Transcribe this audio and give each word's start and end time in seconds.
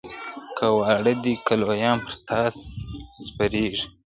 که 0.57 0.65
واړه 0.77 1.13
دي 1.23 1.33
که 1.45 1.53
لویان 1.61 1.97
پر 2.05 2.13
تا 2.27 2.41
سپرېږي 3.25 3.83
` 3.89 3.91